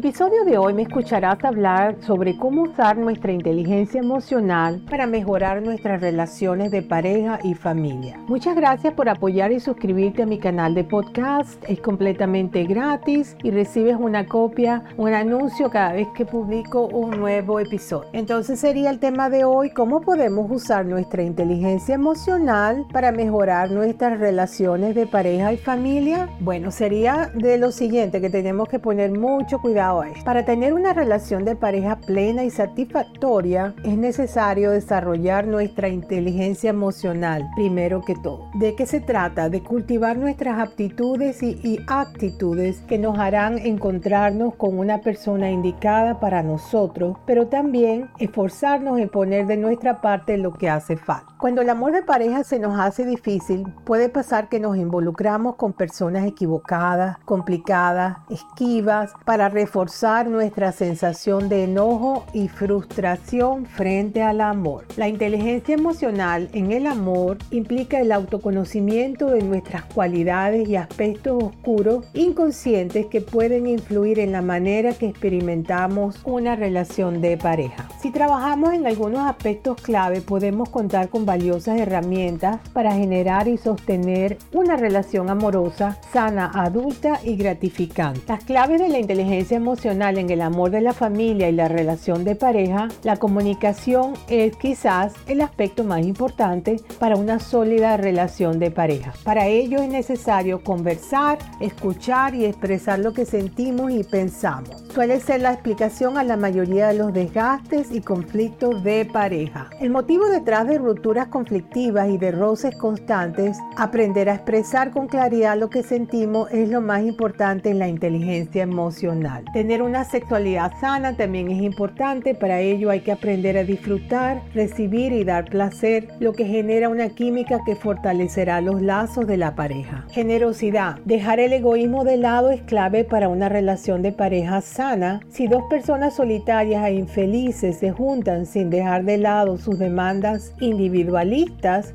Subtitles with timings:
[0.00, 6.00] Episodio de hoy me escucharás hablar sobre cómo usar nuestra inteligencia emocional para mejorar nuestras
[6.00, 8.18] relaciones de pareja y familia.
[8.26, 11.62] Muchas gracias por apoyar y suscribirte a mi canal de podcast.
[11.68, 17.60] Es completamente gratis y recibes una copia, un anuncio cada vez que publico un nuevo
[17.60, 18.08] episodio.
[18.14, 24.18] Entonces sería el tema de hoy, cómo podemos usar nuestra inteligencia emocional para mejorar nuestras
[24.18, 26.30] relaciones de pareja y familia.
[26.40, 29.89] Bueno, sería de lo siguiente que tenemos que poner mucho cuidado
[30.24, 37.50] para tener una relación de pareja plena y satisfactoria es necesario desarrollar nuestra inteligencia emocional
[37.56, 38.50] primero que todo.
[38.54, 39.48] ¿De qué se trata?
[39.48, 46.42] De cultivar nuestras aptitudes y, actitudes que nos harán encontrarnos con una persona indicada para
[46.44, 51.26] nosotros, pero también esforzarnos en poner de nuestra parte lo que hace falta.
[51.38, 55.72] Cuando el amor de pareja se nos hace difícil, puede pasar que nos involucramos con
[55.72, 59.79] personas equivocadas, complicadas, esquivas, para reforzar
[60.26, 64.84] nuestra sensación de enojo y frustración frente al amor.
[64.98, 72.04] La inteligencia emocional en el amor implica el autoconocimiento de nuestras cualidades y aspectos oscuros
[72.12, 77.88] inconscientes que pueden influir en la manera que experimentamos una relación de pareja.
[78.02, 84.36] Si trabajamos en algunos aspectos clave, podemos contar con valiosas herramientas para generar y sostener
[84.52, 88.20] una relación amorosa, sana, adulta y gratificante.
[88.28, 92.24] Las claves de la inteligencia emocional en el amor de la familia y la relación
[92.24, 98.72] de pareja, la comunicación es quizás el aspecto más importante para una sólida relación de
[98.72, 99.12] pareja.
[99.22, 104.82] Para ello es necesario conversar, escuchar y expresar lo que sentimos y pensamos.
[104.92, 109.70] Suele ser la explicación a la mayoría de los desgastes y conflictos de pareja.
[109.80, 115.56] El motivo detrás de rupturas conflictivas y de roces constantes, aprender a expresar con claridad
[115.56, 119.44] lo que sentimos es lo más importante en la inteligencia emocional.
[119.52, 125.12] Tener una sexualidad sana también es importante, para ello hay que aprender a disfrutar, recibir
[125.12, 130.04] y dar placer, lo que genera una química que fortalecerá los lazos de la pareja.
[130.12, 131.00] Generosidad.
[131.04, 135.20] Dejar el egoísmo de lado es clave para una relación de pareja sana.
[135.30, 141.10] Si dos personas solitarias e infelices se juntan sin dejar de lado sus demandas individuales,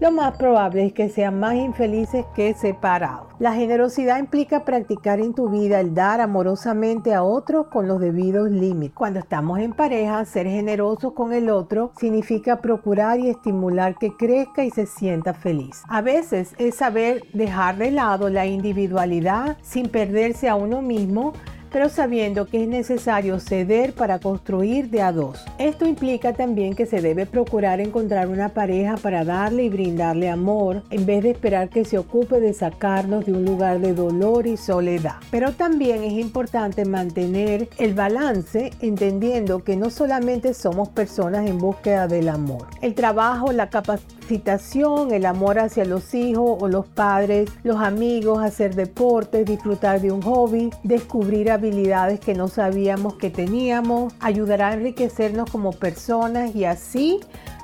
[0.00, 3.26] lo más probable es que sean más infelices que separados.
[3.40, 7.39] La generosidad implica practicar en tu vida el dar amorosamente a otros
[7.70, 8.94] con los debidos límites.
[8.94, 14.62] Cuando estamos en pareja, ser generosos con el otro significa procurar y estimular que crezca
[14.62, 15.82] y se sienta feliz.
[15.88, 21.32] A veces es saber dejar de lado la individualidad sin perderse a uno mismo
[21.70, 25.44] pero sabiendo que es necesario ceder para construir de a dos.
[25.58, 30.82] Esto implica también que se debe procurar encontrar una pareja para darle y brindarle amor
[30.90, 34.56] en vez de esperar que se ocupe de sacarnos de un lugar de dolor y
[34.56, 35.16] soledad.
[35.30, 42.08] Pero también es importante mantener el balance entendiendo que no solamente somos personas en búsqueda
[42.08, 42.66] del amor.
[42.80, 48.74] El trabajo, la capacitación, el amor hacia los hijos o los padres, los amigos, hacer
[48.74, 55.50] deportes, disfrutar de un hobby, descubrir habilidades que no sabíamos que teníamos, ayudará a enriquecernos
[55.50, 57.20] como personas y así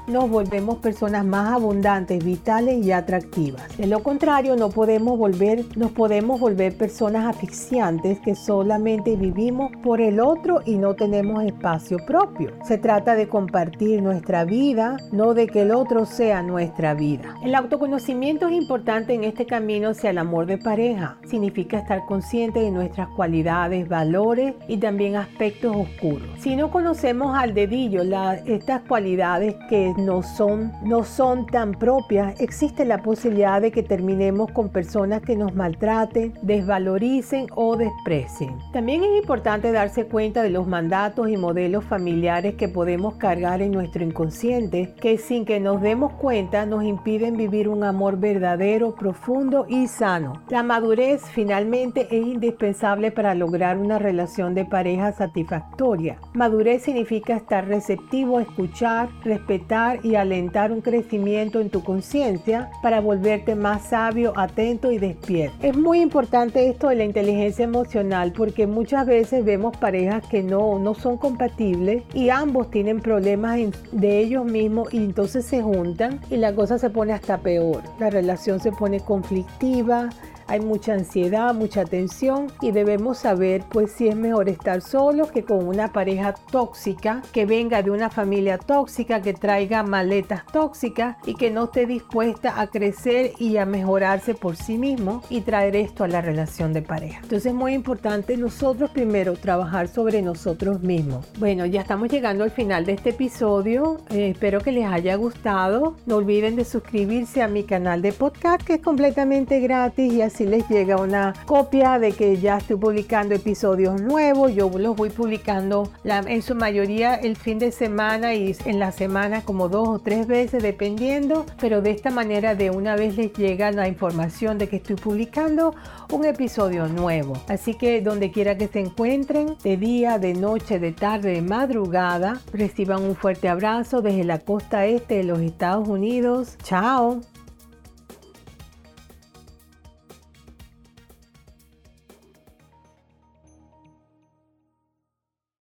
[0.08, 3.76] nos volvemos personas más abundantes, vitales y atractivas.
[3.76, 10.00] De lo contrario, no podemos volver, nos podemos volver personas asfixiantes que solamente vivimos por
[10.00, 12.52] el otro y no tenemos espacio propio.
[12.64, 17.34] Se trata de compartir nuestra vida, no de que el otro sea nuestra vida.
[17.42, 21.18] El autoconocimiento es importante en este camino hacia el amor de pareja.
[21.28, 26.28] Significa estar consciente de nuestras cualidades, valores y también aspectos oscuros.
[26.38, 28.02] Si no conocemos al dedillo
[28.46, 34.50] estas cualidades que no son, no son tan propias, existe la posibilidad de que terminemos
[34.52, 38.58] con personas que nos maltraten, desvaloricen o desprecien.
[38.72, 43.72] También es importante darse cuenta de los mandatos y modelos familiares que podemos cargar en
[43.72, 49.66] nuestro inconsciente, que sin que nos demos cuenta nos impiden vivir un amor verdadero, profundo
[49.68, 50.42] y sano.
[50.48, 56.18] La madurez finalmente es indispensable para lograr una relación de pareja satisfactoria.
[56.34, 63.54] Madurez significa estar receptivo escuchar, respetar, y alentar un crecimiento en tu conciencia para volverte
[63.54, 65.56] más sabio, atento y despierto.
[65.62, 70.78] Es muy importante esto de la inteligencia emocional porque muchas veces vemos parejas que no,
[70.78, 73.58] no son compatibles y ambos tienen problemas
[73.92, 77.82] de ellos mismos y entonces se juntan y la cosa se pone hasta peor.
[77.98, 80.10] La relación se pone conflictiva,
[80.48, 85.44] hay mucha ansiedad, mucha tensión y debemos saber pues si es mejor estar solos que
[85.44, 91.34] con una pareja tóxica, que venga de una familia tóxica, que traiga maletas tóxicas y
[91.34, 96.04] que no esté dispuesta a crecer y a mejorarse por sí mismo y traer esto
[96.04, 97.20] a la relación de pareja.
[97.22, 101.26] Entonces es muy importante nosotros primero trabajar sobre nosotros mismos.
[101.38, 103.98] Bueno, ya estamos llegando al final de este episodio.
[104.10, 105.96] Eh, espero que les haya gustado.
[106.06, 110.35] No olviden de suscribirse a mi canal de podcast que es completamente gratis y así
[110.36, 114.54] si les llega una copia de que ya estoy publicando episodios nuevos.
[114.54, 119.42] Yo los voy publicando en su mayoría el fin de semana y en la semana
[119.42, 123.70] como dos o tres veces dependiendo, pero de esta manera de una vez les llega
[123.70, 125.74] la información de que estoy publicando
[126.12, 127.32] un episodio nuevo.
[127.48, 132.40] Así que donde quiera que se encuentren, de día, de noche, de tarde, de madrugada,
[132.52, 136.56] reciban un fuerte abrazo desde la costa este de los Estados Unidos.
[136.62, 137.20] Chao.